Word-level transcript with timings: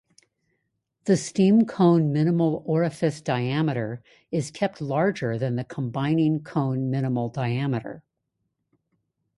The 1.03 1.15
steam-cone 1.15 2.11
minimal 2.11 2.63
orifice 2.65 3.21
diameter 3.21 4.01
is 4.31 4.49
kept 4.49 4.81
larger 4.81 5.37
than 5.37 5.57
the 5.57 5.63
combining 5.63 6.39
cone 6.41 6.89
minimal 6.89 7.29
diameter. 7.29 8.01